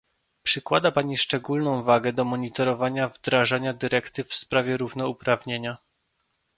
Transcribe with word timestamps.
Przykłada 0.43 0.91
pani 0.91 1.17
szczególną 1.17 1.83
wagę 1.83 2.13
do 2.13 2.25
monitorowania 2.25 3.07
wdrażania 3.09 3.73
dyrektyw 3.73 4.27
w 4.27 4.35
sprawie 4.35 4.77
równouprawnienia 4.77 5.77